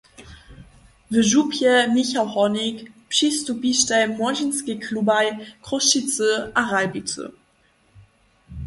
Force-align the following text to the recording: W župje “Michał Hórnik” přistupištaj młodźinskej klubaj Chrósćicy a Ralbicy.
W 1.11 1.21
župje 1.31 1.73
“Michał 1.95 2.27
Hórnik” 2.33 2.79
přistupištaj 3.09 4.07
młodźinskej 4.17 4.79
klubaj 4.79 5.25
Chrósćicy 5.65 6.29
a 6.55 6.61
Ralbicy. 6.71 7.23